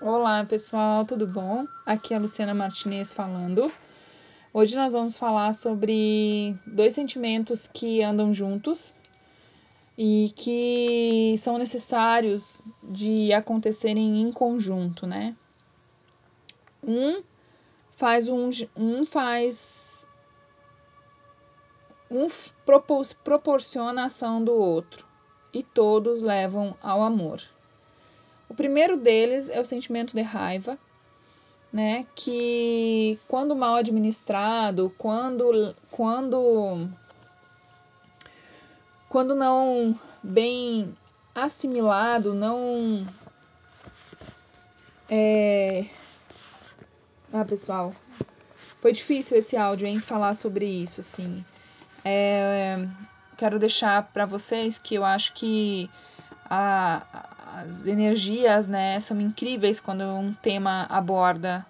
Olá 0.00 0.44
pessoal, 0.44 1.04
tudo 1.04 1.26
bom? 1.26 1.66
Aqui 1.84 2.14
é 2.14 2.16
a 2.16 2.20
Luciana 2.20 2.54
Martinez 2.54 3.12
falando. 3.12 3.68
Hoje 4.54 4.76
nós 4.76 4.92
vamos 4.92 5.16
falar 5.16 5.52
sobre 5.54 6.54
dois 6.64 6.94
sentimentos 6.94 7.66
que 7.66 8.00
andam 8.00 8.32
juntos 8.32 8.94
e 9.98 10.32
que 10.36 11.34
são 11.38 11.58
necessários 11.58 12.64
de 12.84 13.32
acontecerem 13.32 14.22
em 14.22 14.30
conjunto, 14.30 15.04
né? 15.04 15.34
Um 16.80 17.20
faz 17.90 18.28
um, 18.28 18.50
um 18.76 19.04
faz 19.04 20.08
um 22.08 22.28
proporciona 23.24 24.02
a 24.02 24.06
ação 24.06 24.44
do 24.44 24.52
outro 24.52 25.04
e 25.52 25.60
todos 25.60 26.22
levam 26.22 26.76
ao 26.80 27.02
amor. 27.02 27.42
Primeiro 28.58 28.96
deles 28.96 29.48
é 29.48 29.60
o 29.60 29.64
sentimento 29.64 30.16
de 30.16 30.20
raiva, 30.20 30.76
né? 31.72 32.04
Que 32.16 33.16
quando 33.28 33.54
mal 33.54 33.76
administrado, 33.76 34.92
quando 34.98 35.76
quando 35.92 36.90
quando 39.08 39.36
não 39.36 39.96
bem 40.24 40.92
assimilado, 41.32 42.34
não 42.34 43.06
é... 45.08 45.86
Ah, 47.32 47.44
pessoal, 47.44 47.94
foi 48.56 48.90
difícil 48.90 49.38
esse 49.38 49.56
áudio, 49.56 49.86
hein, 49.86 50.00
falar 50.00 50.34
sobre 50.34 50.66
isso, 50.66 51.00
assim. 51.00 51.44
É... 52.04 52.76
Quero 53.36 53.56
deixar 53.56 54.02
para 54.12 54.26
vocês 54.26 54.78
que 54.78 54.96
eu 54.96 55.04
acho 55.04 55.32
que 55.34 55.88
a, 56.50 57.27
as 57.60 57.86
energias, 57.86 58.68
né, 58.68 59.00
são 59.00 59.20
incríveis 59.20 59.80
quando 59.80 60.02
um 60.02 60.32
tema 60.32 60.86
aborda. 60.88 61.66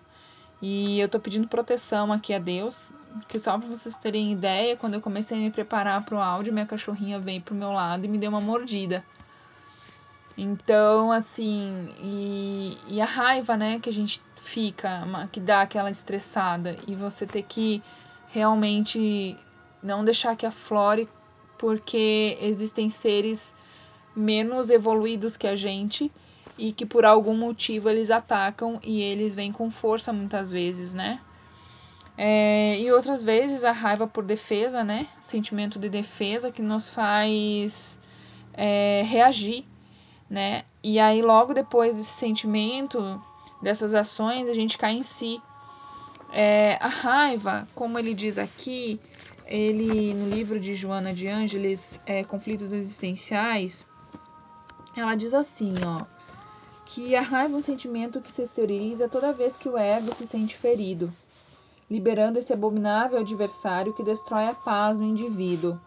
E 0.61 0.99
eu 1.01 1.09
tô 1.09 1.19
pedindo 1.19 1.49
proteção 1.49 2.13
aqui 2.13 2.35
a 2.35 2.39
Deus, 2.39 2.93
que 3.27 3.39
só 3.39 3.57
para 3.59 3.69
vocês 3.69 3.97
terem 3.97 4.33
ideia, 4.33 4.77
quando 4.77 4.95
eu 4.95 5.01
comecei 5.01 5.37
a 5.37 5.41
me 5.41 5.51
preparar 5.51 6.05
pro 6.05 6.19
áudio, 6.19 6.53
minha 6.53 6.67
cachorrinha 6.67 7.19
veio 7.19 7.41
pro 7.41 7.55
meu 7.55 7.73
lado 7.73 8.05
e 8.05 8.09
me 8.09 8.19
deu 8.19 8.31
uma 8.31 8.41
mordida. 8.41 9.05
Então, 10.37 11.11
assim, 11.11 11.89
e, 12.01 12.77
e 12.87 13.01
a 13.01 13.05
raiva, 13.05 13.57
né, 13.57 13.81
que 13.81 13.89
a 13.89 13.93
gente 13.93 14.23
fica, 14.37 15.03
que 15.33 15.41
dá 15.41 15.63
aquela 15.63 15.91
estressada, 15.91 16.77
e 16.87 16.95
você 16.95 17.27
ter 17.27 17.43
que 17.43 17.83
realmente 18.29 19.37
não 19.83 20.05
deixar 20.05 20.37
que 20.37 20.47
aflore, 20.47 21.09
porque 21.57 22.39
existem 22.41 22.89
seres 22.89 23.55
menos 24.19 24.69
evoluídos 24.69 25.37
que 25.37 25.47
a 25.47 25.55
gente 25.55 26.11
e 26.59 26.73
que 26.73 26.85
por 26.85 27.05
algum 27.05 27.37
motivo 27.37 27.89
eles 27.89 28.11
atacam 28.11 28.81
e 28.83 29.01
eles 29.01 29.35
vêm 29.35 29.53
com 29.53 29.71
força 29.71 30.13
muitas 30.13 30.51
vezes, 30.51 30.93
né? 30.93 31.21
É, 32.17 32.77
e 32.81 32.91
outras 32.91 33.23
vezes 33.23 33.63
a 33.63 33.71
raiva 33.71 34.09
por 34.09 34.25
defesa, 34.25 34.83
né? 34.83 35.07
O 35.23 35.25
sentimento 35.25 35.79
de 35.79 35.89
defesa 35.89 36.51
que 36.51 36.61
nos 36.61 36.89
faz 36.89 38.01
é, 38.53 39.03
reagir, 39.07 39.65
né? 40.29 40.65
E 40.83 40.99
aí 40.99 41.23
logo 41.23 41.55
depois 41.55 41.97
desse 41.97 42.11
sentimento, 42.11 43.23
dessas 43.63 43.95
ações, 43.95 44.49
a 44.49 44.55
gente 44.55 44.77
cai 44.77 44.95
em 44.95 45.03
si. 45.05 45.41
É, 46.33 46.77
a 46.81 46.89
raiva, 46.89 47.69
como 47.73 47.99
ele 48.01 48.13
diz 48.13 48.37
aqui, 48.37 49.01
ele 49.47 50.13
no 50.13 50.29
livro 50.29 50.59
de 50.59 50.75
Joana 50.75 51.15
de 51.15 51.29
Ângeles, 51.29 52.01
é, 52.05 52.25
Conflitos 52.25 52.73
Existenciais, 52.73 53.87
ela 54.97 55.15
diz 55.15 55.35
assim, 55.35 55.75
ó, 55.85 56.05
que 56.85 57.15
a 57.15 57.21
raiva 57.21 57.55
é 57.55 57.57
um 57.59 57.63
sentimento 57.63 58.21
que 58.21 58.33
se 58.33 58.43
exterioriza 58.43 59.09
toda 59.09 59.33
vez 59.33 59.57
que 59.57 59.69
o 59.69 59.77
ego 59.77 60.15
se 60.15 60.27
sente 60.27 60.57
ferido, 60.57 61.13
liberando 61.91 62.39
esse 62.39 62.53
abominável 62.53 63.19
adversário 63.19 63.93
que 63.93 64.03
destrói 64.03 64.47
a 64.47 64.55
paz 64.55 64.99
no 64.99 65.05
indivíduo. 65.05 65.79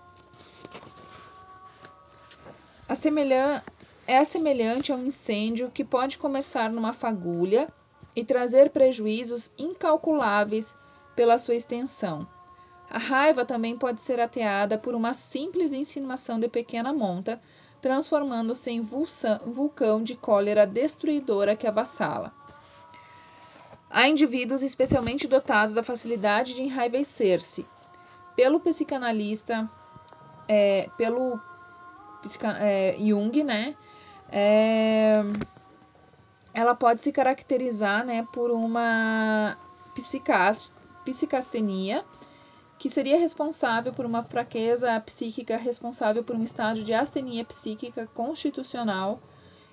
A 2.87 2.95
semelhan 2.95 3.61
é 4.05 4.23
semelhante 4.23 4.91
a 4.91 4.95
um 4.95 5.05
incêndio 5.05 5.71
que 5.71 5.83
pode 5.83 6.17
começar 6.17 6.69
numa 6.69 6.93
fagulha 6.93 7.69
e 8.15 8.23
trazer 8.25 8.69
prejuízos 8.71 9.53
incalculáveis 9.57 10.75
pela 11.15 11.37
sua 11.37 11.55
extensão. 11.55 12.27
A 12.89 12.97
raiva 12.97 13.45
também 13.45 13.77
pode 13.77 14.01
ser 14.01 14.19
ateada 14.19 14.77
por 14.77 14.93
uma 14.93 15.13
simples 15.13 15.71
insinuação 15.71 16.37
de 16.37 16.49
pequena 16.49 16.91
monta, 16.91 17.41
transformando-se 17.81 18.69
em 18.71 18.81
vulcão 18.81 20.03
de 20.03 20.15
cólera 20.15 20.67
destruidora 20.67 21.55
que 21.55 21.65
avassala. 21.67 22.31
Há 23.89 24.07
indivíduos 24.07 24.61
especialmente 24.61 25.27
dotados 25.27 25.75
da 25.75 25.83
facilidade 25.83 26.53
de 26.53 26.61
enraivecer-se. 26.61 27.67
Pelo 28.35 28.59
psicanalista, 28.59 29.69
é, 30.47 30.89
pelo 30.97 31.39
é, 32.59 32.95
Jung, 32.99 33.43
né? 33.43 33.75
É, 34.31 35.21
ela 36.53 36.73
pode 36.75 37.01
se 37.01 37.11
caracterizar 37.11 38.05
né, 38.05 38.25
por 38.31 38.51
uma 38.51 39.57
psicastenia, 41.03 42.05
que 42.81 42.89
seria 42.89 43.19
responsável 43.19 43.93
por 43.93 44.07
uma 44.07 44.23
fraqueza 44.23 44.99
psíquica, 45.01 45.55
responsável 45.55 46.23
por 46.23 46.35
um 46.35 46.41
estágio 46.41 46.83
de 46.83 46.95
astenia 46.95 47.45
psíquica 47.45 48.07
constitucional 48.07 49.19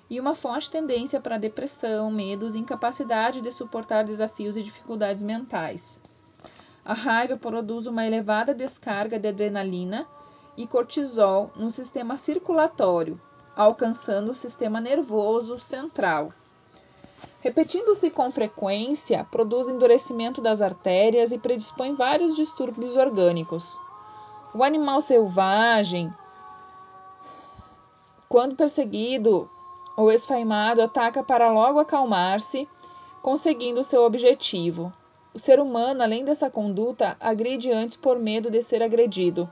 e 0.07 0.19
uma 0.19 0.35
forte 0.35 0.69
tendência 0.69 1.19
para 1.19 1.39
depressão, 1.39 2.11
medos 2.11 2.53
e 2.53 2.59
incapacidade 2.59 3.41
de 3.41 3.51
suportar 3.51 4.03
desafios 4.03 4.55
e 4.55 4.61
dificuldades 4.61 5.23
mentais. 5.23 5.99
A 6.85 6.93
raiva 6.93 7.35
produz 7.35 7.87
uma 7.87 8.05
elevada 8.05 8.53
descarga 8.53 9.17
de 9.17 9.29
adrenalina 9.29 10.05
e 10.55 10.67
cortisol 10.67 11.51
no 11.55 11.71
sistema 11.71 12.15
circulatório, 12.15 13.19
alcançando 13.55 14.33
o 14.33 14.35
sistema 14.35 14.79
nervoso 14.79 15.59
central. 15.59 16.31
Repetindo-se 17.41 18.11
com 18.11 18.29
frequência, 18.29 19.25
produz 19.31 19.69
endurecimento 19.69 20.41
das 20.41 20.61
artérias 20.61 21.31
e 21.31 21.37
predispõe 21.37 21.95
vários 21.95 22.35
distúrbios 22.35 22.97
orgânicos. 22.97 23.79
O 24.53 24.61
animal 24.61 24.99
selvagem, 24.99 26.13
quando 28.27 28.57
perseguido 28.57 29.49
ou 29.95 30.11
esfaimado, 30.11 30.81
ataca 30.81 31.23
para 31.23 31.49
logo 31.49 31.79
acalmar-se, 31.79 32.67
conseguindo 33.21 33.85
seu 33.85 34.03
objetivo. 34.03 34.91
O 35.33 35.39
ser 35.39 35.61
humano, 35.61 36.03
além 36.03 36.25
dessa 36.25 36.49
conduta, 36.49 37.15
agride 37.21 37.71
antes 37.71 37.95
por 37.95 38.19
medo 38.19 38.51
de 38.51 38.61
ser 38.61 38.83
agredido, 38.83 39.49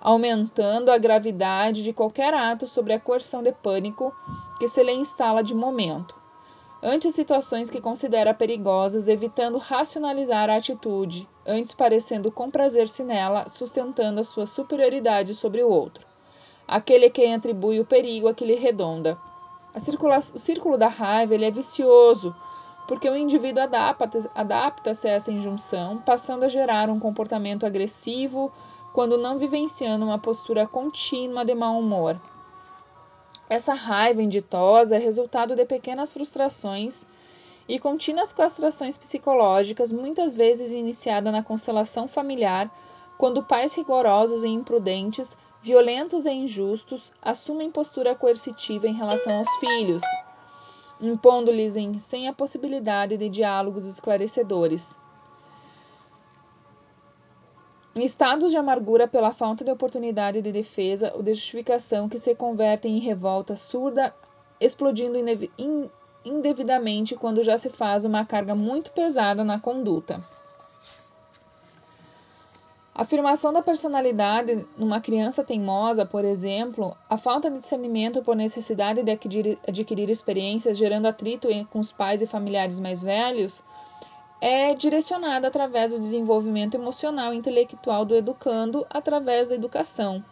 aumentando 0.00 0.90
a 0.90 0.96
gravidade 0.96 1.82
de 1.82 1.92
qualquer 1.92 2.32
ato 2.32 2.66
sobre 2.66 2.94
a 2.94 3.00
coerção 3.00 3.42
de 3.42 3.52
pânico 3.52 4.10
que 4.58 4.66
se 4.66 4.82
lhe 4.82 4.92
instala 4.92 5.42
de 5.42 5.54
momento 5.54 6.25
ante 6.82 7.10
situações 7.10 7.70
que 7.70 7.80
considera 7.80 8.34
perigosas, 8.34 9.08
evitando 9.08 9.58
racionalizar 9.58 10.50
a 10.50 10.56
atitude, 10.56 11.28
antes 11.46 11.74
parecendo 11.74 12.30
comprazer-se 12.30 13.02
nela, 13.02 13.48
sustentando 13.48 14.20
a 14.20 14.24
sua 14.24 14.46
superioridade 14.46 15.34
sobre 15.34 15.62
o 15.62 15.68
outro. 15.68 16.04
Aquele 16.68 17.08
quem 17.10 17.34
atribui 17.34 17.80
o 17.80 17.84
perigo 17.84 18.28
a 18.28 18.34
que 18.34 18.44
lhe 18.44 18.54
redonda. 18.54 19.18
o 19.74 20.38
círculo 20.38 20.76
da 20.76 20.88
raiva 20.88 21.34
ele 21.34 21.44
é 21.44 21.50
vicioso, 21.50 22.34
porque 22.86 23.08
o 23.08 23.16
indivíduo 23.16 23.62
adapta-se 23.62 24.30
adapta 24.34 24.90
a 24.90 25.08
essa 25.08 25.32
injunção, 25.32 25.98
passando 25.98 26.44
a 26.44 26.48
gerar 26.48 26.88
um 26.90 27.00
comportamento 27.00 27.66
agressivo 27.66 28.52
quando 28.92 29.18
não 29.18 29.38
vivenciando 29.38 30.04
uma 30.04 30.18
postura 30.18 30.66
contínua 30.66 31.44
de 31.44 31.54
mau 31.54 31.78
humor. 31.78 32.20
Essa 33.48 33.74
raiva 33.74 34.22
inditosa 34.22 34.96
é 34.96 34.98
resultado 34.98 35.54
de 35.54 35.64
pequenas 35.64 36.12
frustrações 36.12 37.06
e 37.68 37.78
contínuas 37.78 38.32
castrações 38.32 38.96
psicológicas, 38.96 39.92
muitas 39.92 40.34
vezes 40.34 40.72
iniciada 40.72 41.30
na 41.30 41.42
constelação 41.42 42.08
familiar, 42.08 42.70
quando 43.16 43.44
pais 43.44 43.74
rigorosos 43.74 44.42
e 44.42 44.48
imprudentes, 44.48 45.36
violentos 45.62 46.26
e 46.26 46.30
injustos, 46.30 47.12
assumem 47.22 47.70
postura 47.70 48.14
coercitiva 48.14 48.88
em 48.88 48.94
relação 48.94 49.38
aos 49.38 49.48
filhos, 49.56 50.02
impondo-lhes 51.00 51.74
sem 52.02 52.28
a 52.28 52.32
possibilidade 52.32 53.16
de 53.16 53.28
diálogos 53.28 53.84
esclarecedores. 53.84 54.98
Em 57.96 58.04
estados 58.04 58.50
de 58.50 58.58
amargura 58.58 59.08
pela 59.08 59.32
falta 59.32 59.64
de 59.64 59.70
oportunidade 59.70 60.42
de 60.42 60.52
defesa 60.52 61.14
ou 61.16 61.22
de 61.22 61.32
justificação 61.32 62.10
que 62.10 62.18
se 62.18 62.34
convertem 62.34 62.94
em 62.94 63.00
revolta 63.00 63.56
surda, 63.56 64.14
explodindo 64.60 65.16
indevidamente 66.22 67.16
quando 67.16 67.42
já 67.42 67.56
se 67.56 67.70
faz 67.70 68.04
uma 68.04 68.22
carga 68.22 68.54
muito 68.54 68.90
pesada 68.90 69.42
na 69.42 69.58
conduta. 69.58 70.20
A 72.94 73.00
afirmação 73.00 73.50
da 73.50 73.62
personalidade 73.62 74.66
numa 74.76 75.00
criança 75.00 75.42
teimosa, 75.42 76.04
por 76.04 76.22
exemplo, 76.22 76.94
a 77.08 77.16
falta 77.16 77.50
de 77.50 77.60
discernimento 77.60 78.20
por 78.22 78.36
necessidade 78.36 79.02
de 79.02 79.10
adquirir, 79.10 79.58
adquirir 79.66 80.10
experiências, 80.10 80.76
gerando 80.76 81.06
atrito 81.06 81.48
com 81.70 81.78
os 81.78 81.92
pais 81.92 82.20
e 82.20 82.26
familiares 82.26 82.78
mais 82.78 83.00
velhos, 83.02 83.62
é 84.40 84.74
direcionada 84.74 85.48
através 85.48 85.92
do 85.92 85.98
desenvolvimento 85.98 86.74
emocional 86.74 87.32
e 87.32 87.36
intelectual 87.36 88.04
do 88.04 88.14
educando 88.14 88.86
através 88.90 89.48
da 89.48 89.54
educação. 89.54 90.22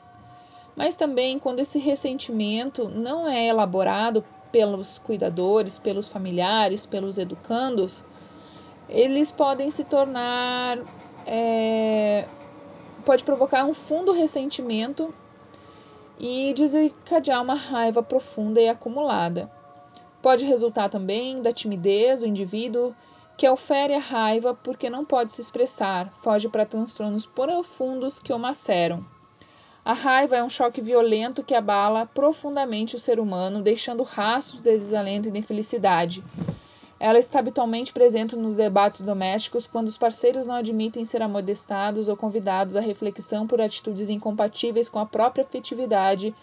Mas 0.77 0.97
também 0.97 1.39
quando 1.39 1.61
esse 1.61 1.79
ressentimento 1.79 2.89
não 2.89 3.29
é 3.29 3.47
elaborado 3.47 4.25
pelos 4.51 4.99
cuidadores, 4.99 5.79
pelos 5.79 6.09
familiares, 6.09 6.87
pelos 6.87 7.19
educandos, 7.19 8.05
eles 8.89 9.31
podem 9.31 9.71
se 9.71 9.85
tornar. 9.85 10.79
É, 11.27 12.29
pode 13.05 13.25
provocar 13.25 13.65
um 13.65 13.73
fundo 13.73 14.12
ressentimento 14.12 15.15
e 16.19 16.53
desencadear 16.55 17.43
uma 17.43 17.55
raiva 17.55 18.03
profunda 18.03 18.61
e 18.61 18.69
acumulada. 18.69 19.51
Pode 20.23 20.45
resultar 20.45 20.89
também 20.89 21.41
da 21.41 21.53
timidez 21.53 22.21
do 22.21 22.27
indivíduo 22.27 22.95
que 23.37 23.49
ofere 23.49 23.95
a 23.95 23.99
raiva 23.99 24.55
porque 24.55 24.89
não 24.89 25.05
pode 25.05 25.33
se 25.33 25.41
expressar, 25.41 26.13
foge 26.21 26.49
para 26.49 26.65
transtornos 26.65 27.27
profundos 27.27 28.21
que 28.21 28.33
o 28.33 28.39
maceram. 28.39 29.05
A 29.85 29.93
raiva 29.93 30.37
é 30.37 30.43
um 30.43 30.49
choque 30.49 30.81
violento 30.81 31.43
que 31.43 31.55
abala 31.55 32.07
profundamente 32.07 32.97
o 32.97 32.99
ser 32.99 33.19
humano, 33.19 33.61
deixando 33.61 34.03
rastros 34.03 34.63
de 34.63 34.71
desalento 34.71 35.29
e 35.29 35.31
de 35.33 35.39
infelicidade. 35.39 36.23
Ela 36.99 37.19
está 37.19 37.41
habitualmente 37.41 37.93
presente 37.93 38.37
nos 38.37 38.55
debates 38.55 39.01
domésticos 39.01 39.67
quando 39.67 39.89
os 39.89 39.99
parceiros 39.99 40.47
não 40.47 40.55
admitem 40.55 41.05
ser 41.05 41.21
amodestados 41.21 42.09
ou 42.09 42.17
convidados 42.17 42.77
à 42.77 42.81
reflexão 42.81 43.47
por 43.47 43.61
atitudes 43.61 44.09
incompatíveis 44.09 44.89
com 44.89 45.01
a 45.01 45.07
própria 45.07 45.45
afetividade 45.45 46.35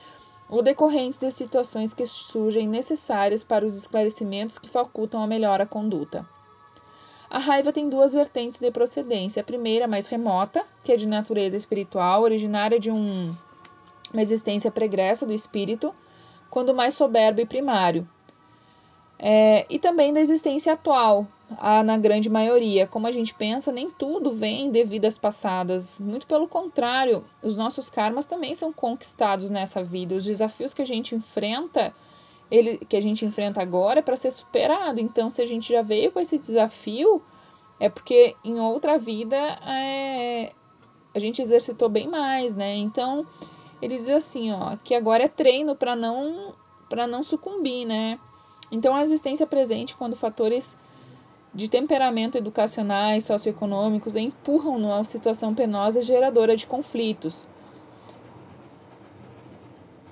ou 0.50 0.62
decorrentes 0.62 1.18
de 1.18 1.32
situações 1.32 1.94
que 1.94 2.06
surgem 2.06 2.68
necessárias 2.68 3.44
para 3.44 3.66
os 3.66 3.76
esclarecimentos 3.76 4.60
que 4.60 4.70
facultam 4.70 5.24
a 5.24 5.26
melhor 5.26 5.62
a 5.62 5.66
conduta. 5.66 6.28
A 7.32 7.40
raiva 7.40 7.72
tem 7.72 7.88
duas 7.88 8.12
vertentes 8.12 8.60
de 8.60 8.70
procedência. 8.72 9.40
A 9.40 9.46
primeira, 9.46 9.88
mais 9.88 10.08
remota, 10.08 10.66
que 10.84 10.92
é 10.92 10.98
de 10.98 11.08
natureza 11.08 11.56
espiritual, 11.56 12.24
originária 12.24 12.78
de 12.78 12.92
um, 12.92 13.34
uma 14.12 14.22
existência 14.22 14.70
pregressa 14.70 15.26
do 15.26 15.32
espírito, 15.32 15.96
quando 16.50 16.76
mais 16.76 16.94
soberbo 16.94 17.40
e 17.40 17.46
primário. 17.46 18.06
É, 19.18 19.66
e 19.70 19.80
também 19.80 20.12
da 20.12 20.20
existência 20.20 20.74
atual, 20.74 21.26
a, 21.58 21.82
na 21.82 21.98
grande 21.98 22.30
maioria. 22.30 22.86
Como 22.86 23.08
a 23.08 23.12
gente 23.14 23.34
pensa, 23.34 23.72
nem 23.72 23.90
tudo 23.90 24.34
vem 24.34 24.70
de 24.70 24.84
vidas 24.84 25.18
passadas. 25.18 26.02
Muito 26.02 26.28
pelo 26.28 26.50
contrário, 26.50 27.24
os 27.42 27.56
nossos 27.56 27.90
karmas 27.90 28.26
também 28.26 28.54
são 28.56 28.74
conquistados 28.74 29.50
nessa 29.50 29.82
vida. 29.82 30.16
Os 30.16 30.26
desafios 30.26 30.74
que 30.74 30.82
a 30.82 30.86
gente 30.86 31.16
enfrenta 31.16 31.96
ele 32.52 32.78
que 32.78 32.98
a 32.98 33.02
gente 33.02 33.26
enfrenta 33.26 33.62
agora 33.62 34.00
é 34.00 34.02
para 34.02 34.18
ser 34.18 34.30
superado. 34.30 35.00
Então, 35.00 35.30
se 35.30 35.42
a 35.42 35.46
gente 35.46 35.72
já 35.72 35.82
veio 35.82 36.12
com 36.12 36.20
esse 36.20 36.38
desafio, 36.38 37.22
é 37.80 37.88
porque 37.88 38.36
em 38.44 38.60
outra 38.60 38.98
vida 38.98 39.38
é, 39.38 40.52
a 41.16 41.20
gente 41.20 41.42
exercitou 41.42 41.88
bem 41.88 42.10
mais, 42.10 42.56
né? 42.56 42.76
Então, 42.76 43.26
ele 43.82 43.96
diz 43.96 44.10
assim, 44.10 44.52
ó, 44.52 44.76
que 44.84 44.94
agora 44.94 45.24
é 45.24 45.30
treino 45.30 45.76
para 45.76 45.96
não 45.96 46.54
para 46.90 47.08
não 47.08 47.24
sucumbir, 47.24 47.86
né? 47.86 48.20
Então, 48.70 48.94
a 48.94 49.02
existência 49.02 49.48
presente 49.48 49.96
quando 49.96 50.14
fatores 50.14 50.78
de 51.54 51.70
temperamento 51.70 52.38
educacionais, 52.38 53.26
socioeconômicos 53.26 54.18
empurram 54.18 54.78
numa 54.78 55.04
situação 55.06 55.56
penosa 55.56 56.02
geradora 56.02 56.56
de 56.56 56.68
conflitos. 56.68 57.48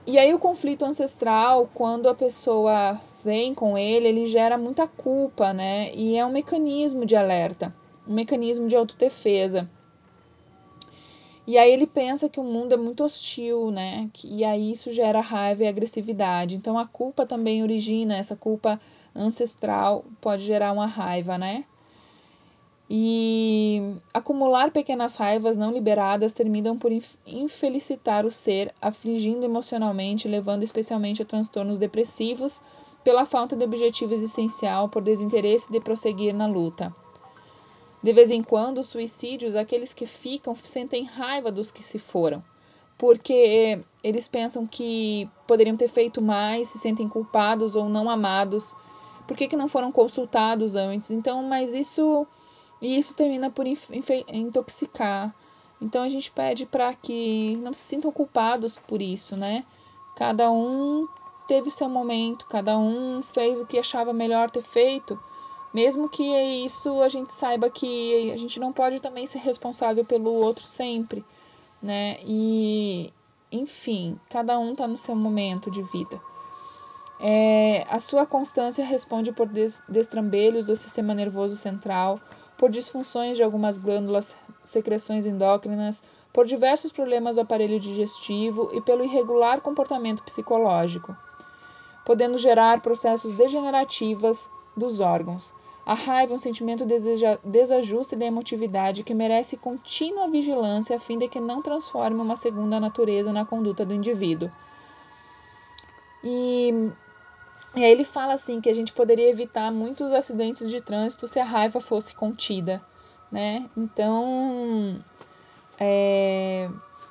E 0.07 0.17
aí 0.17 0.33
o 0.33 0.39
conflito 0.39 0.85
ancestral, 0.85 1.69
quando 1.73 2.09
a 2.09 2.15
pessoa 2.15 2.99
vem 3.23 3.53
com 3.53 3.77
ele, 3.77 4.07
ele 4.07 4.27
gera 4.27 4.57
muita 4.57 4.87
culpa, 4.87 5.53
né? 5.53 5.93
E 5.93 6.15
é 6.15 6.25
um 6.25 6.31
mecanismo 6.31 7.05
de 7.05 7.15
alerta, 7.15 7.73
um 8.07 8.13
mecanismo 8.13 8.67
de 8.67 8.75
autodefesa. 8.75 9.69
E 11.45 11.57
aí 11.57 11.71
ele 11.71 11.87
pensa 11.87 12.29
que 12.29 12.39
o 12.39 12.43
mundo 12.43 12.73
é 12.73 12.77
muito 12.77 13.03
hostil, 13.03 13.71
né? 13.71 14.09
E 14.23 14.45
aí 14.45 14.71
isso 14.71 14.91
gera 14.91 15.19
raiva 15.19 15.63
e 15.63 15.67
agressividade. 15.67 16.55
Então 16.55 16.77
a 16.77 16.87
culpa 16.87 17.25
também 17.25 17.63
origina, 17.63 18.15
essa 18.15 18.35
culpa 18.35 18.79
ancestral 19.15 20.05
pode 20.21 20.43
gerar 20.43 20.71
uma 20.71 20.85
raiva, 20.85 21.37
né? 21.37 21.65
E 22.91 23.93
acumular 24.11 24.71
pequenas 24.71 25.15
raivas 25.15 25.55
não 25.55 25.71
liberadas 25.71 26.33
terminam 26.33 26.75
por 26.75 26.91
infelicitar 27.27 28.25
o 28.25 28.31
ser, 28.31 28.73
afligindo 28.81 29.45
emocionalmente, 29.45 30.27
levando 30.27 30.63
especialmente 30.63 31.21
a 31.21 31.25
transtornos 31.25 31.77
depressivos 31.77 32.63
pela 33.03 33.25
falta 33.25 33.55
de 33.55 33.63
objetivo 33.63 34.13
existencial, 34.15 34.89
por 34.89 35.03
desinteresse 35.03 35.71
de 35.71 35.79
prosseguir 35.79 36.33
na 36.33 36.47
luta. 36.47 36.93
De 38.01 38.11
vez 38.11 38.31
em 38.31 38.41
quando, 38.41 38.79
os 38.79 38.87
suicídios, 38.87 39.55
aqueles 39.55 39.93
que 39.93 40.07
ficam, 40.07 40.55
sentem 40.55 41.03
raiva 41.03 41.51
dos 41.51 41.69
que 41.69 41.83
se 41.83 41.99
foram, 41.99 42.43
porque 42.97 43.79
eles 44.03 44.27
pensam 44.27 44.65
que 44.65 45.29
poderiam 45.45 45.77
ter 45.77 45.89
feito 45.89 46.21
mais, 46.23 46.69
se 46.69 46.79
sentem 46.79 47.07
culpados 47.07 47.75
ou 47.75 47.87
não 47.87 48.09
amados, 48.09 48.75
por 49.27 49.37
que, 49.37 49.47
que 49.47 49.55
não 49.55 49.67
foram 49.67 49.91
consultados 49.91 50.75
antes? 50.75 51.11
Então, 51.11 51.43
mas 51.43 51.75
isso 51.75 52.25
e 52.81 52.97
isso 52.97 53.13
termina 53.13 53.49
por 53.49 53.65
intoxicar. 53.67 55.33
Então 55.81 56.03
a 56.03 56.09
gente 56.09 56.29
pede 56.31 56.65
para 56.65 56.93
que 56.93 57.57
não 57.57 57.73
se 57.73 57.81
sintam 57.81 58.11
culpados 58.11 58.77
por 58.77 59.01
isso, 59.01 59.35
né? 59.37 59.65
Cada 60.15 60.51
um 60.51 61.07
teve 61.47 61.71
seu 61.71 61.89
momento, 61.89 62.45
cada 62.47 62.77
um 62.77 63.21
fez 63.21 63.59
o 63.59 63.65
que 63.65 63.79
achava 63.79 64.13
melhor 64.13 64.51
ter 64.51 64.61
feito, 64.61 65.19
mesmo 65.73 66.09
que 66.09 66.23
isso 66.23 67.01
a 67.01 67.09
gente 67.09 67.33
saiba 67.33 67.69
que 67.69 68.31
a 68.31 68.37
gente 68.37 68.59
não 68.59 68.73
pode 68.73 68.99
também 68.99 69.25
ser 69.25 69.39
responsável 69.39 70.03
pelo 70.03 70.31
outro 70.31 70.65
sempre, 70.65 71.23
né? 71.81 72.17
E 72.25 73.13
enfim, 73.51 74.19
cada 74.29 74.59
um 74.59 74.73
está 74.73 74.87
no 74.87 74.97
seu 74.97 75.15
momento 75.15 75.71
de 75.71 75.81
vida. 75.81 76.19
É, 77.21 77.85
a 77.89 77.99
sua 77.99 78.25
constância 78.25 78.85
responde 78.85 79.31
por 79.31 79.47
destrambelhos 79.89 80.67
do 80.67 80.75
sistema 80.75 81.13
nervoso 81.13 81.57
central, 81.57 82.19
por 82.59 82.69
disfunções 82.69 83.37
de 83.37 83.43
algumas 83.43 83.77
glândulas, 83.77 84.35
secreções 84.61 85.25
endócrinas, 85.25 86.03
por 86.33 86.45
diversos 86.45 86.91
problemas 86.91 87.37
do 87.37 87.41
aparelho 87.41 87.79
digestivo 87.79 88.69
e 88.73 88.81
pelo 88.81 89.05
irregular 89.05 89.61
comportamento 89.61 90.21
psicológico, 90.23 91.15
podendo 92.05 92.37
gerar 92.37 92.81
processos 92.81 93.33
degenerativos 93.33 94.51
dos 94.75 94.99
órgãos. 94.99 95.53
A 95.85 95.93
raiva 95.93 96.33
é 96.33 96.35
um 96.35 96.37
sentimento 96.37 96.85
de 96.85 96.97
desajuste 97.45 98.17
da 98.17 98.25
emotividade 98.25 99.03
que 99.03 99.13
merece 99.13 99.55
contínua 99.55 100.27
vigilância 100.27 100.97
a 100.97 100.99
fim 100.99 101.17
de 101.17 101.29
que 101.29 101.39
não 101.39 101.61
transforme 101.61 102.21
uma 102.21 102.35
segunda 102.35 102.77
natureza 102.77 103.31
na 103.31 103.45
conduta 103.45 103.85
do 103.85 103.93
indivíduo. 103.93 104.51
E 106.21 106.91
e 107.75 107.83
aí 107.83 107.91
ele 107.91 108.03
fala 108.03 108.33
assim 108.33 108.59
que 108.59 108.69
a 108.69 108.73
gente 108.73 108.91
poderia 108.93 109.29
evitar 109.29 109.71
muitos 109.71 110.11
acidentes 110.11 110.69
de 110.69 110.81
trânsito 110.81 111.27
se 111.27 111.39
a 111.39 111.43
raiva 111.43 111.79
fosse 111.79 112.15
contida, 112.15 112.81
né? 113.31 113.69
Então 113.77 114.99
é, 115.79 116.69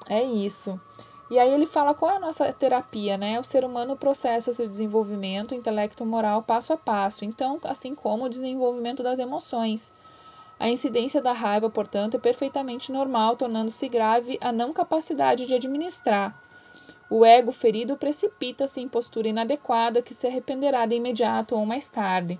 é 0.08 0.22
isso. 0.22 0.80
E 1.30 1.38
aí 1.38 1.50
ele 1.52 1.66
fala 1.66 1.94
qual 1.94 2.10
é 2.10 2.16
a 2.16 2.20
nossa 2.20 2.50
terapia, 2.52 3.18
né? 3.18 3.38
O 3.38 3.44
ser 3.44 3.64
humano 3.64 3.96
processa 3.96 4.52
seu 4.52 4.66
desenvolvimento 4.66 5.54
intelecto 5.54 6.04
moral 6.04 6.42
passo 6.42 6.72
a 6.72 6.76
passo, 6.76 7.24
então 7.24 7.60
assim 7.64 7.94
como 7.94 8.24
o 8.24 8.28
desenvolvimento 8.28 9.02
das 9.02 9.18
emoções. 9.18 9.92
A 10.58 10.68
incidência 10.68 11.22
da 11.22 11.32
raiva, 11.32 11.70
portanto, 11.70 12.16
é 12.16 12.20
perfeitamente 12.20 12.90
normal, 12.90 13.36
tornando-se 13.36 13.88
grave 13.88 14.38
a 14.40 14.50
não 14.50 14.72
capacidade 14.72 15.46
de 15.46 15.54
administrar. 15.54 16.34
O 17.10 17.24
ego 17.24 17.50
ferido 17.52 17.96
precipita-se 17.96 18.80
em 18.80 18.88
postura 18.88 19.28
inadequada 19.28 20.02
que 20.02 20.12
se 20.12 20.26
arrependerá 20.26 20.84
de 20.84 20.96
imediato 20.96 21.56
ou 21.56 21.64
mais 21.64 21.88
tarde. 21.88 22.38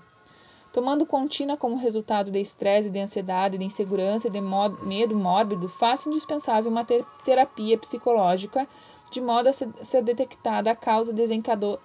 Tomando 0.71 1.07
contínua 1.07 1.57
como 1.57 1.75
resultado 1.75 2.29
de 2.29 2.39
estresse, 2.39 2.91
de 2.91 2.99
ansiedade, 2.99 3.57
de 3.57 3.65
insegurança 3.65 4.27
e 4.27 4.31
de 4.31 4.39
medo 4.39 5.15
mórbido, 5.15 5.67
faz 5.67 6.05
indispensável 6.05 6.69
uma 6.69 6.85
terapia 7.25 7.77
psicológica 7.77 8.67
de 9.11 9.19
modo 9.19 9.49
a 9.49 9.53
ser 9.53 10.03
detectada 10.03 10.69
a 10.69 10.75
causa 10.75 11.11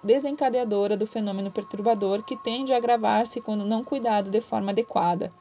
desencadeadora 0.03 0.95
do 0.95 1.07
fenômeno 1.07 1.49
perturbador 1.49 2.21
que 2.21 2.37
tende 2.37 2.71
a 2.71 2.77
agravar-se 2.77 3.41
quando 3.41 3.65
não 3.65 3.83
cuidado 3.83 4.29
de 4.29 4.39
forma 4.41 4.71
adequada. 4.71 5.33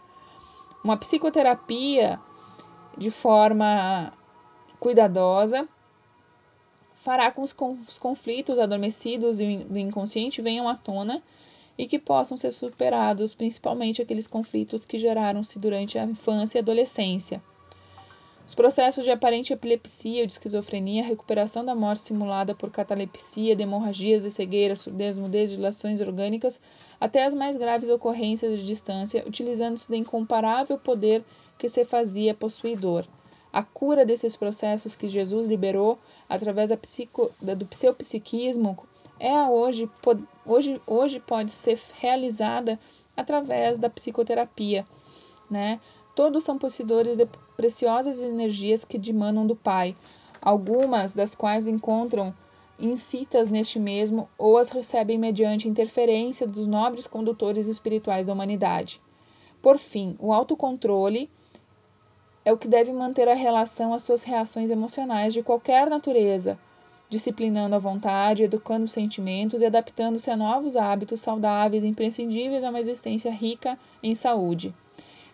Uma 0.83 0.97
psicoterapia 0.97 2.19
de 2.97 3.11
forma 3.11 4.11
cuidadosa 4.81 5.69
fará 7.05 7.31
com 7.31 7.45
que 7.47 7.91
os 7.91 7.99
conflitos 7.99 8.59
adormecidos 8.59 9.37
do 9.37 9.79
inconsciente 9.79 10.41
venham 10.41 10.67
à 10.67 10.75
tona 10.75 11.23
e 11.77 11.87
que 11.87 11.99
possam 11.99 12.35
ser 12.35 12.51
superados, 12.51 13.35
principalmente 13.35 14.01
aqueles 14.01 14.27
conflitos 14.27 14.87
que 14.87 14.99
geraram-se 14.99 15.59
durante 15.59 15.99
a 15.99 16.05
infância 16.05 16.59
e 16.59 16.63
adolescência. 16.63 17.43
Os 18.47 18.55
processos 18.55 19.05
de 19.05 19.11
aparente 19.11 19.53
epilepsia 19.53 20.23
ou 20.23 20.27
de 20.27 20.33
esquizofrenia, 20.33 21.05
recuperação 21.05 21.63
da 21.63 21.75
morte 21.75 22.01
simulada 22.01 22.55
por 22.55 22.71
catalepsia, 22.71 23.53
hemorragias 23.53 24.23
de 24.23 24.31
cegueira, 24.31 24.75
surdez, 24.75 25.19
mudez, 25.19 25.51
dilações 25.51 26.01
orgânicas, 26.01 26.59
até 26.99 27.27
as 27.27 27.35
mais 27.35 27.55
graves 27.55 27.91
ocorrências 27.91 28.59
de 28.59 28.67
distância, 28.67 29.23
utilizando-se 29.27 29.89
do 29.89 29.95
incomparável 29.95 30.79
poder 30.79 31.23
que 31.59 31.69
se 31.69 31.85
fazia 31.85 32.33
possuidor. 32.33 33.05
A 33.55 33.63
cura 33.63 34.05
desses 34.05 34.35
processos 34.35 34.97
que 34.97 35.09
Jesus 35.09 35.47
liberou 35.47 35.97
através 36.29 36.71
da 36.71 36.77
psico, 36.77 37.31
do 37.41 37.65
pseupsiquismo 37.65 38.77
é 39.21 39.33
hoje, 39.45 39.89
hoje, 40.45 40.83
hoje 40.85 41.21
pode 41.21 41.53
ser 41.53 41.79
realizada 42.01 42.81
através 43.17 43.79
da 43.79 43.89
psicoterapia, 43.89 44.85
né? 45.49 45.79
Todos 46.17 46.43
são 46.43 46.59
possuidores 46.59 47.17
de 47.17 47.29
preciosas 47.57 48.21
energias 48.21 48.85
que 48.85 48.99
dimanam 48.99 49.47
do 49.47 49.55
Pai, 49.55 49.95
algumas 50.43 51.15
das 51.15 51.37
quais 51.37 51.69
encontram 51.69 52.35
incitas 52.77 53.51
neste 53.51 53.79
mesmo 53.79 54.29
ou 54.37 54.59
as 54.59 54.71
recebem 54.71 55.17
mediante 55.17 55.69
interferência 55.69 56.45
dos 56.45 56.67
nobres 56.67 57.07
condutores 57.07 57.69
espirituais 57.69 58.27
da 58.27 58.33
humanidade. 58.33 59.01
Por 59.63 59.79
fim, 59.79 60.17
o 60.19 60.33
autocontrole 60.33 61.31
é 62.45 62.53
o 62.53 62.59
que 62.59 62.69
deve 62.69 62.93
manter 62.93 63.29
a 63.29 63.35
relação 63.35 63.95
às 63.95 64.03
suas 64.03 64.23
reações 64.23 64.71
emocionais 64.71 65.33
de 65.33 65.43
qualquer 65.43 65.89
natureza, 65.89 66.59
disciplinando 67.09 67.75
a 67.75 67.79
vontade, 67.79 68.43
educando 68.43 68.85
os 68.85 68.93
sentimentos 68.93 69.63
e 69.63 69.67
adaptando-se 69.67 70.31
a 70.31 70.37
novos 70.37 70.77
hábitos 70.77 71.21
saudáveis 71.21 71.85
imprescindíveis 71.85 72.63
a 72.63 72.71
uma 72.71 72.81
existência 72.81 73.31
rica 73.31 73.79
em 74.03 74.15
saúde. 74.15 74.75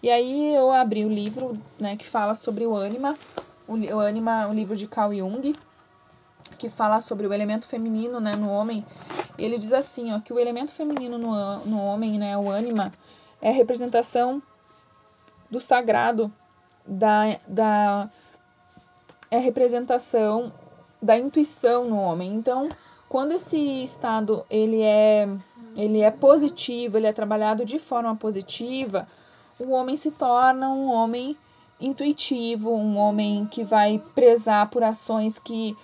E 0.03 0.09
aí 0.09 0.55
eu 0.55 0.71
abri 0.71 1.05
o 1.05 1.09
livro, 1.09 1.53
né, 1.79 1.97
que 1.97 2.07
fala 2.07 2.35
sobre 2.35 2.67
o 2.67 2.75
ânima, 2.75 3.19
o, 3.67 3.75
o 3.75 3.99
ânima, 3.99 4.47
o 4.49 4.55
livro 4.55 4.77
de 4.77 4.87
Carl 4.87 5.15
Jung, 5.15 5.55
que 6.57 6.69
fala 6.69 7.01
sobre 7.01 7.27
o 7.27 7.33
elemento 7.33 7.67
feminino, 7.67 8.21
né, 8.21 8.37
no 8.37 8.51
homem. 8.51 8.85
Ele 9.39 9.59
diz 9.59 9.73
assim, 9.73 10.13
ó, 10.13 10.21
que 10.21 10.33
o 10.33 10.39
elemento 10.39 10.73
feminino 10.73 11.19
no, 11.19 11.67
no 11.67 11.83
homem, 11.83 12.19
né, 12.19 12.37
o 12.37 12.49
ânima, 12.49 12.93
é 13.43 13.49
a 13.49 13.53
representação 13.53 14.43
do 15.51 15.61
sagrado, 15.61 16.33
da, 16.87 17.39
da 17.47 18.11
é 19.31 19.37
a 19.37 19.41
representação 19.41 20.53
da 21.01 21.17
intuição 21.17 21.89
no 21.89 21.99
homem. 21.99 22.35
Então, 22.35 22.69
quando 23.09 23.33
esse 23.33 23.83
estado 23.83 24.45
ele 24.51 24.83
é 24.83 25.29
ele 25.77 26.01
é 26.01 26.11
positivo, 26.11 26.97
ele 26.97 27.07
é 27.07 27.13
trabalhado 27.13 27.65
de 27.65 27.79
forma 27.79 28.15
positiva, 28.17 29.07
o 29.59 29.71
homem 29.71 29.97
se 29.97 30.11
torna 30.11 30.69
um 30.71 30.91
homem 30.91 31.37
intuitivo, 31.81 32.75
um 32.75 32.97
homem 32.97 33.47
que 33.47 33.63
vai 33.63 34.03
prezar 34.15 34.69
por 34.69 34.83
ações 34.83 35.39
que 35.39 35.77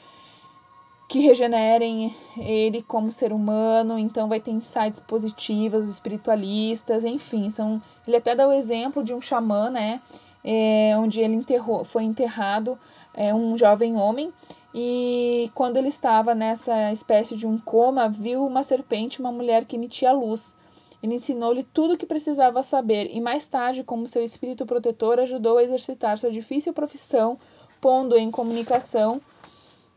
que 1.09 1.21
regenerem 1.21 2.13
ele 2.37 2.83
como 2.83 3.13
ser 3.13 3.33
humano, 3.33 3.97
então 3.97 4.29
vai 4.29 4.41
ter 4.41 4.51
insights 4.51 4.99
positivos, 4.99 5.89
espiritualistas, 5.89 7.05
enfim, 7.05 7.49
são 7.49 7.81
ele 8.07 8.17
até 8.17 8.35
dá 8.35 8.47
o 8.49 8.53
exemplo 8.53 9.05
de 9.05 9.15
um 9.15 9.21
xamã, 9.21 9.71
né, 9.71 10.01
é, 10.49 10.97
onde 10.97 11.21
ele 11.21 11.35
enterrou, 11.35 11.85
foi 11.85 12.05
enterrado 12.05 12.79
é, 13.13 13.35
um 13.35 13.59
jovem 13.59 13.97
homem 13.97 14.33
e 14.73 15.51
quando 15.55 15.77
ele 15.77 15.89
estava 15.89 16.37
nessa 16.37 16.93
espécie 16.93 17.35
de 17.37 17.47
um 17.47 17.59
coma, 17.59 18.09
viu 18.09 18.47
uma 18.47 18.63
serpente, 18.63 19.19
uma 19.19 19.33
mulher 19.33 19.65
que 19.65 19.75
emitia 19.75 20.13
luz. 20.13 20.57
Ele 21.03 21.17
ensinou-lhe 21.17 21.65
tudo 21.65 21.95
o 21.95 21.97
que 21.97 22.07
precisava 22.07 22.63
saber 22.63 23.11
e 23.13 23.21
mais 23.21 23.49
tarde, 23.49 23.83
como 23.83 24.07
seu 24.07 24.23
espírito 24.23 24.65
protetor, 24.65 25.19
ajudou 25.19 25.59
a 25.59 25.65
exercitar 25.65 26.17
sua 26.17 26.31
difícil 26.31 26.73
profissão, 26.73 27.39
pondo 27.81 28.17
em 28.17 28.31
comunicação 28.31 29.21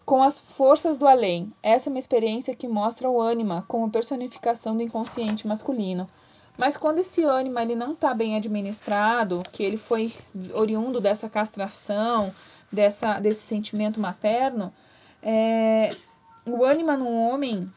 com 0.03 0.23
as 0.23 0.39
forças 0.39 0.97
do 0.97 1.07
além. 1.07 1.53
Essa 1.61 1.89
é 1.89 1.91
uma 1.91 1.99
experiência 1.99 2.55
que 2.55 2.67
mostra 2.67 3.07
o 3.07 3.21
ânima 3.21 3.63
como 3.67 3.91
personificação 3.91 4.75
do 4.75 4.81
inconsciente 4.81 5.47
masculino. 5.47 6.07
Mas 6.59 6.75
quando 6.75 6.99
esse 6.99 7.23
ânima 7.23 7.61
ele 7.61 7.73
não 7.73 7.93
está 7.93 8.13
bem 8.13 8.35
administrado, 8.35 9.41
que 9.49 9.63
ele 9.63 9.77
foi 9.77 10.13
oriundo 10.53 10.99
dessa 10.99 11.29
castração, 11.29 12.35
dessa, 12.69 13.17
desse 13.17 13.43
sentimento 13.43 13.97
materno, 13.97 14.73
é, 15.23 15.89
o 16.45 16.65
ânima 16.65 16.97
no 16.97 17.09
homem 17.09 17.71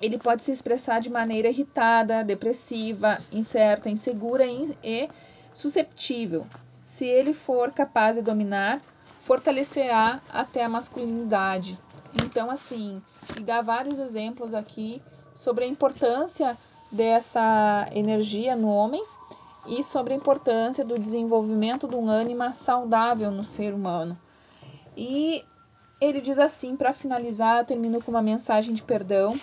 ele 0.00 0.16
pode 0.16 0.42
se 0.42 0.50
expressar 0.50 0.98
de 0.98 1.10
maneira 1.10 1.50
irritada, 1.50 2.24
depressiva, 2.24 3.18
incerta, 3.30 3.90
insegura 3.90 4.46
e 4.46 5.10
susceptível. 5.52 6.46
Se 6.82 7.04
ele 7.04 7.34
for 7.34 7.70
capaz 7.70 8.16
de 8.16 8.22
dominar, 8.22 8.80
fortalecerá 9.20 10.22
até 10.32 10.64
a 10.64 10.70
masculinidade. 10.70 11.78
Então, 12.24 12.50
assim, 12.50 13.02
e 13.38 13.42
dá 13.42 13.60
vários 13.60 13.98
exemplos 13.98 14.54
aqui 14.54 15.02
sobre 15.34 15.64
a 15.64 15.68
importância 15.68 16.56
dessa 16.90 17.88
energia 17.92 18.54
no 18.54 18.68
homem 18.68 19.04
e 19.66 19.82
sobre 19.82 20.12
a 20.12 20.16
importância 20.16 20.84
do 20.84 20.98
desenvolvimento 20.98 21.88
de 21.88 21.96
um 21.96 22.08
ânima 22.08 22.52
saudável 22.52 23.30
no 23.30 23.44
ser 23.44 23.72
humano. 23.72 24.18
E 24.96 25.44
ele 26.00 26.20
diz 26.20 26.38
assim, 26.38 26.76
para 26.76 26.92
finalizar, 26.92 27.64
termino 27.64 28.02
com 28.02 28.10
uma 28.10 28.22
mensagem 28.22 28.74
de 28.74 28.82
perdão 28.82 29.34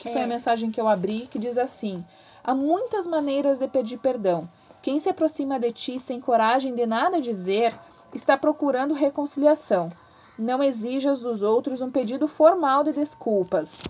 que 0.00 0.08
é. 0.08 0.12
foi 0.12 0.22
a 0.22 0.26
mensagem 0.26 0.70
que 0.70 0.80
eu 0.80 0.88
abri, 0.88 1.28
que 1.30 1.38
diz 1.38 1.58
assim: 1.58 2.02
Há 2.42 2.54
muitas 2.54 3.06
maneiras 3.06 3.58
de 3.58 3.68
pedir 3.68 3.98
perdão. 3.98 4.48
Quem 4.82 4.98
se 4.98 5.10
aproxima 5.10 5.60
de 5.60 5.70
ti 5.72 6.00
sem 6.00 6.20
coragem 6.20 6.74
de 6.74 6.86
nada 6.86 7.20
dizer 7.20 7.78
está 8.14 8.36
procurando 8.36 8.94
reconciliação. 8.94 9.92
Não 10.38 10.62
exijas 10.62 11.20
dos 11.20 11.42
outros 11.42 11.82
um 11.82 11.90
pedido 11.90 12.26
formal 12.26 12.82
de 12.82 12.92
desculpas. 12.92 13.82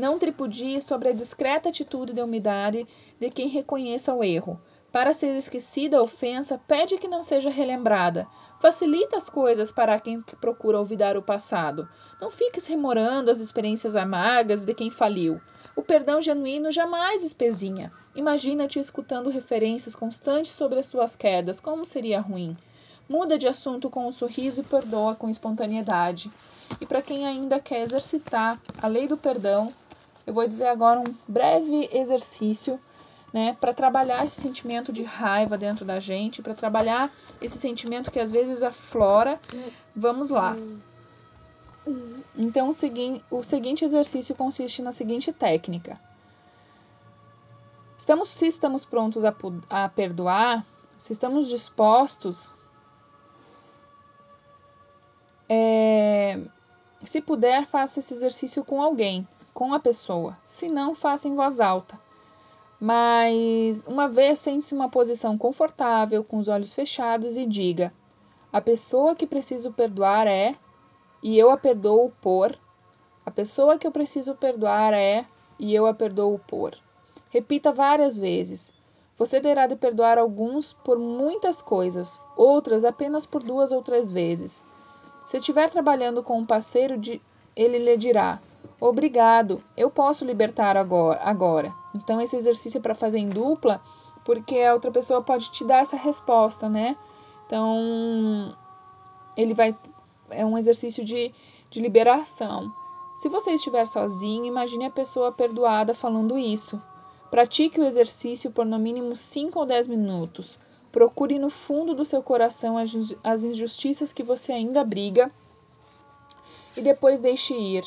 Não 0.00 0.18
tripudie 0.18 0.80
sobre 0.80 1.10
a 1.10 1.12
discreta 1.12 1.68
atitude 1.68 2.14
de 2.14 2.22
umidade 2.22 2.86
de 3.20 3.28
quem 3.28 3.48
reconheça 3.48 4.14
o 4.14 4.24
erro. 4.24 4.58
Para 4.90 5.12
ser 5.12 5.36
esquecida 5.36 5.98
a 5.98 6.02
ofensa, 6.02 6.58
pede 6.66 6.96
que 6.96 7.06
não 7.06 7.22
seja 7.22 7.50
relembrada. 7.50 8.26
Facilita 8.60 9.18
as 9.18 9.28
coisas 9.28 9.70
para 9.70 10.00
quem 10.00 10.22
procura 10.40 10.80
olvidar 10.80 11.18
o 11.18 11.22
passado. 11.22 11.86
Não 12.18 12.30
fiques 12.30 12.66
remorando 12.66 13.30
as 13.30 13.40
experiências 13.40 13.94
amargas 13.94 14.64
de 14.64 14.72
quem 14.72 14.90
faliu. 14.90 15.38
O 15.76 15.82
perdão 15.82 16.22
genuíno 16.22 16.72
jamais 16.72 17.22
espezinha. 17.22 17.92
Imagina-te 18.16 18.78
escutando 18.78 19.28
referências 19.28 19.94
constantes 19.94 20.52
sobre 20.52 20.78
as 20.78 20.88
tuas 20.88 21.14
quedas. 21.14 21.60
Como 21.60 21.84
seria 21.84 22.22
ruim? 22.22 22.56
Muda 23.06 23.36
de 23.36 23.46
assunto 23.46 23.90
com 23.90 24.08
um 24.08 24.12
sorriso 24.12 24.62
e 24.62 24.64
perdoa 24.64 25.14
com 25.14 25.28
espontaneidade. 25.28 26.30
E 26.80 26.86
para 26.86 27.02
quem 27.02 27.26
ainda 27.26 27.60
quer 27.60 27.82
exercitar 27.82 28.58
a 28.80 28.86
lei 28.86 29.06
do 29.06 29.18
perdão, 29.18 29.70
eu 30.30 30.34
vou 30.34 30.46
dizer 30.46 30.68
agora 30.68 31.00
um 31.00 31.14
breve 31.26 31.90
exercício 31.92 32.80
né, 33.32 33.56
para 33.60 33.74
trabalhar 33.74 34.24
esse 34.24 34.40
sentimento 34.40 34.92
de 34.92 35.02
raiva 35.02 35.58
dentro 35.58 35.84
da 35.84 35.98
gente, 35.98 36.40
para 36.40 36.54
trabalhar 36.54 37.12
esse 37.40 37.58
sentimento 37.58 38.12
que 38.12 38.20
às 38.20 38.30
vezes 38.30 38.62
aflora. 38.62 39.40
Vamos 39.94 40.30
lá. 40.30 40.56
Então, 42.38 42.68
o, 42.68 42.72
segui 42.72 43.24
o 43.28 43.42
seguinte 43.42 43.84
exercício 43.84 44.32
consiste 44.36 44.82
na 44.82 44.92
seguinte 44.92 45.32
técnica. 45.32 46.00
Estamos, 47.98 48.28
se 48.28 48.46
estamos 48.46 48.84
prontos 48.84 49.24
a, 49.24 49.34
a 49.68 49.88
perdoar, 49.88 50.64
se 50.96 51.12
estamos 51.12 51.48
dispostos, 51.48 52.54
é, 55.48 56.40
se 57.02 57.20
puder, 57.20 57.66
faça 57.66 57.98
esse 57.98 58.14
exercício 58.14 58.64
com 58.64 58.80
alguém, 58.80 59.26
com 59.52 59.72
a 59.72 59.80
pessoa. 59.80 60.36
Se 60.42 60.68
não, 60.68 60.94
faça 60.94 61.28
em 61.28 61.34
voz 61.34 61.60
alta. 61.60 61.98
Mas 62.80 63.84
uma 63.86 64.08
vez 64.08 64.38
sente-se 64.38 64.74
uma 64.74 64.88
posição 64.88 65.36
confortável, 65.36 66.24
com 66.24 66.38
os 66.38 66.48
olhos 66.48 66.72
fechados 66.72 67.36
e 67.36 67.44
diga: 67.44 67.92
A 68.52 68.60
pessoa 68.60 69.14
que 69.14 69.26
preciso 69.26 69.70
perdoar 69.72 70.26
é, 70.26 70.56
e 71.22 71.38
eu 71.38 71.50
a 71.50 71.56
perdoo 71.56 72.10
por. 72.20 72.58
A 73.24 73.30
pessoa 73.30 73.78
que 73.78 73.86
eu 73.86 73.92
preciso 73.92 74.34
perdoar 74.34 74.94
é, 74.94 75.26
e 75.58 75.74
eu 75.74 75.86
a 75.86 75.92
perdoo 75.92 76.38
por. 76.38 76.74
Repita 77.28 77.70
várias 77.70 78.16
vezes. 78.16 78.72
Você 79.16 79.38
terá 79.38 79.66
de 79.66 79.76
perdoar 79.76 80.16
alguns 80.16 80.72
por 80.72 80.98
muitas 80.98 81.60
coisas, 81.60 82.22
outras 82.34 82.86
apenas 82.86 83.26
por 83.26 83.42
duas 83.42 83.70
ou 83.70 83.82
três 83.82 84.10
vezes. 84.10 84.64
Se 85.26 85.36
estiver 85.36 85.68
trabalhando 85.68 86.22
com 86.22 86.38
um 86.38 86.46
parceiro, 86.46 86.98
ele 87.54 87.78
lhe 87.78 87.96
dirá: 87.98 88.40
Obrigado, 88.80 89.62
eu 89.76 89.90
posso 89.90 90.24
libertar 90.24 90.74
agora. 90.74 91.74
Então, 91.94 92.18
esse 92.18 92.34
exercício 92.34 92.78
é 92.78 92.80
para 92.80 92.94
fazer 92.94 93.18
em 93.18 93.28
dupla, 93.28 93.82
porque 94.24 94.58
a 94.60 94.72
outra 94.72 94.90
pessoa 94.90 95.20
pode 95.20 95.50
te 95.50 95.64
dar 95.64 95.82
essa 95.82 95.98
resposta, 95.98 96.66
né? 96.66 96.96
Então, 97.44 98.56
ele 99.36 99.52
vai. 99.52 99.76
É 100.30 100.46
um 100.46 100.56
exercício 100.56 101.04
de, 101.04 101.34
de 101.68 101.80
liberação. 101.80 102.72
Se 103.16 103.28
você 103.28 103.50
estiver 103.50 103.86
sozinho, 103.86 104.46
imagine 104.46 104.86
a 104.86 104.90
pessoa 104.90 105.30
perdoada 105.30 105.92
falando 105.92 106.38
isso. 106.38 106.80
Pratique 107.30 107.78
o 107.78 107.84
exercício 107.84 108.50
por 108.50 108.64
no 108.64 108.78
mínimo 108.78 109.14
5 109.14 109.58
ou 109.58 109.66
10 109.66 109.88
minutos. 109.88 110.58
Procure 110.90 111.38
no 111.38 111.50
fundo 111.50 111.94
do 111.94 112.04
seu 112.04 112.22
coração 112.22 112.76
as 112.78 113.44
injustiças 113.44 114.12
que 114.12 114.22
você 114.22 114.52
ainda 114.52 114.82
briga 114.82 115.30
e 116.76 116.80
depois 116.80 117.20
deixe 117.20 117.54
ir. 117.54 117.84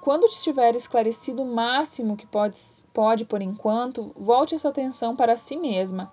Quando 0.00 0.26
estiver 0.26 0.76
esclarecido 0.76 1.42
o 1.42 1.54
máximo 1.54 2.16
que 2.16 2.26
pode, 2.26 2.58
pode 2.94 3.24
por 3.24 3.42
enquanto, 3.42 4.12
volte 4.16 4.54
essa 4.54 4.68
atenção 4.68 5.16
para 5.16 5.36
si 5.36 5.56
mesma. 5.56 6.12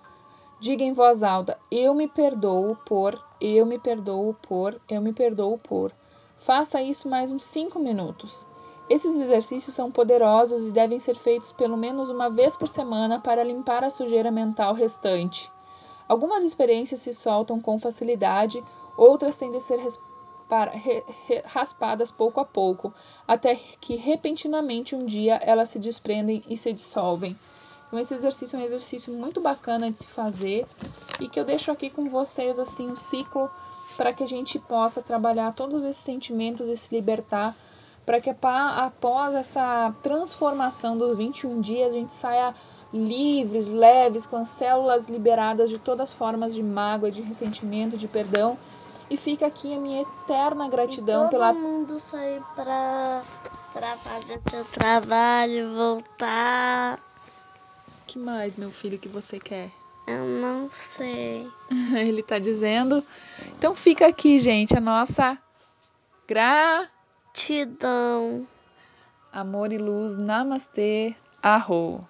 Diga 0.58 0.82
em 0.82 0.92
voz 0.92 1.22
alta: 1.22 1.58
Eu 1.70 1.94
me 1.94 2.08
perdoo 2.08 2.76
por, 2.84 3.22
eu 3.40 3.64
me 3.64 3.78
perdoo 3.78 4.34
por, 4.34 4.80
eu 4.88 5.00
me 5.00 5.12
perdoo 5.12 5.58
por. 5.58 5.92
Faça 6.36 6.82
isso 6.82 7.08
mais 7.08 7.30
uns 7.30 7.44
5 7.44 7.78
minutos. 7.78 8.46
Esses 8.88 9.18
exercícios 9.18 9.74
são 9.74 9.90
poderosos 9.90 10.64
e 10.64 10.70
devem 10.70 11.00
ser 11.00 11.16
feitos 11.16 11.52
pelo 11.52 11.76
menos 11.76 12.08
uma 12.08 12.30
vez 12.30 12.56
por 12.56 12.68
semana 12.68 13.20
para 13.20 13.42
limpar 13.42 13.82
a 13.82 13.90
sujeira 13.90 14.30
mental 14.30 14.74
restante. 14.74 15.50
Algumas 16.08 16.44
experiências 16.44 17.00
se 17.00 17.12
soltam 17.12 17.60
com 17.60 17.80
facilidade, 17.80 18.62
outras 18.96 19.36
têm 19.38 19.50
de 19.50 19.60
ser 19.60 19.80
raspadas 21.44 22.10
pouco 22.10 22.40
a 22.40 22.44
pouco, 22.44 22.92
até 23.26 23.54
que 23.54 23.96
repentinamente 23.96 24.94
um 24.94 25.04
dia 25.04 25.36
elas 25.42 25.70
se 25.70 25.78
desprendem 25.78 26.42
e 26.48 26.56
se 26.56 26.72
dissolvem. 26.72 27.36
Então 27.86 27.98
esse 27.98 28.14
exercício 28.14 28.56
é 28.56 28.60
um 28.60 28.64
exercício 28.64 29.12
muito 29.12 29.40
bacana 29.40 29.90
de 29.90 29.98
se 29.98 30.06
fazer 30.06 30.66
e 31.20 31.28
que 31.28 31.38
eu 31.38 31.44
deixo 31.44 31.70
aqui 31.70 31.90
com 31.90 32.08
vocês 32.08 32.58
assim 32.58 32.90
um 32.90 32.96
ciclo 32.96 33.50
para 33.96 34.12
que 34.12 34.24
a 34.24 34.28
gente 34.28 34.58
possa 34.58 35.02
trabalhar 35.02 35.54
todos 35.54 35.82
esses 35.84 36.02
sentimentos 36.02 36.68
e 36.68 36.76
se 36.76 36.94
libertar 36.94 37.54
para 38.04 38.20
que 38.20 38.30
após 38.30 39.34
essa 39.34 39.92
transformação 40.00 40.96
dos 40.96 41.16
21 41.16 41.60
dias 41.60 41.90
a 41.90 41.94
gente 41.94 42.12
saia 42.12 42.54
livres, 42.92 43.68
leves, 43.70 44.26
com 44.26 44.36
as 44.36 44.48
células 44.48 45.08
liberadas 45.08 45.68
de 45.68 45.78
todas 45.78 46.10
as 46.10 46.14
formas 46.14 46.54
de 46.54 46.62
mágoa, 46.62 47.10
de 47.10 47.20
ressentimento, 47.20 47.96
de 47.96 48.06
perdão. 48.06 48.56
E 49.08 49.16
fica 49.16 49.46
aqui 49.46 49.74
a 49.74 49.78
minha 49.78 50.02
eterna 50.02 50.68
gratidão 50.68 51.22
e 51.22 51.24
todo 51.24 51.30
pela. 51.30 51.52
Todo 51.52 51.60
mundo 51.62 52.00
sair 52.00 52.42
para 52.54 53.22
para 53.72 53.96
fazer 53.98 54.40
seu 54.50 54.64
trabalho, 54.64 55.74
voltar. 55.74 56.98
que 58.06 58.18
mais, 58.18 58.56
meu 58.56 58.70
filho, 58.70 58.98
que 58.98 59.08
você 59.08 59.38
quer? 59.38 59.70
Eu 60.08 60.24
não 60.24 60.70
sei. 60.70 61.46
Ele 61.94 62.22
tá 62.22 62.38
dizendo. 62.38 63.04
Então 63.58 63.74
fica 63.74 64.06
aqui, 64.06 64.38
gente, 64.38 64.76
a 64.76 64.80
nossa 64.80 65.36
gra 66.26 66.88
gratidão. 67.36 68.46
Amor 69.30 69.70
e 69.70 69.76
luz, 69.76 70.16
namastê, 70.16 71.14
arro. 71.42 72.08